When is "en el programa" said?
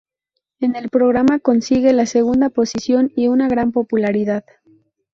0.59-1.37